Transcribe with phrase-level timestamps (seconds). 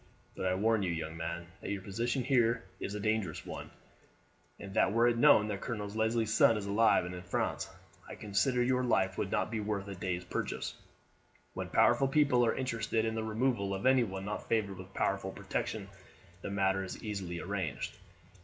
[0.35, 3.69] But I warn you, young man, that your position here is a dangerous one,
[4.59, 7.69] and that were it known that Colonel Leslie's son is alive and in France,
[8.09, 10.73] I consider your life would not be worth a day's purchase.
[11.53, 15.87] When powerful people are interested in the removal of anyone not favoured with powerful protection
[16.41, 17.95] the matter is easily arranged.